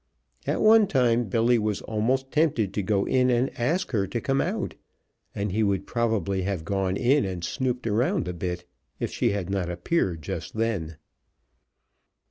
[0.47, 4.41] At one time Billy was almost tempted to go in and ask her to come
[4.41, 4.73] out,
[5.35, 8.65] and he would probably have gone in and snooped around a bit,
[8.99, 10.97] if she had not appeared just then.